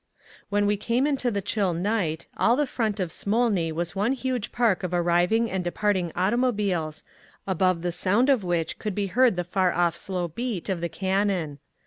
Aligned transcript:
When 0.49 0.65
we 0.65 0.77
came 0.77 1.05
into 1.05 1.29
the 1.29 1.43
chill 1.43 1.75
night, 1.75 2.25
all 2.35 2.55
the 2.55 2.65
front 2.65 2.99
of 2.99 3.11
Smolny 3.11 3.71
was 3.71 3.95
one 3.95 4.13
huge 4.13 4.51
park 4.51 4.81
of 4.81 4.95
arriving 4.95 5.51
and 5.51 5.63
departing 5.63 6.11
automobiles, 6.15 7.03
above 7.45 7.83
the 7.83 7.91
sound 7.91 8.27
of 8.27 8.43
which 8.43 8.79
could 8.79 8.95
be 8.95 9.05
heard 9.13 9.35
the 9.35 9.43
far 9.43 9.71
off 9.71 9.95
slow 9.95 10.27
beat 10.27 10.69
of 10.69 10.81
the 10.81 10.89
cannon. 10.89 11.59